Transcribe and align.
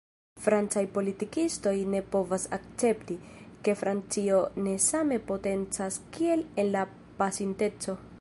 Francaj 0.43 0.81
politikistoj 0.93 1.73
ne 1.93 1.99
povas 2.15 2.47
akcepti, 2.57 3.17
ke 3.67 3.75
Francio 3.83 4.39
ne 4.69 4.73
same 4.89 5.21
potencas 5.29 6.01
kiel 6.17 6.43
en 6.65 6.73
la 6.77 6.87
pasinteco. 7.21 7.97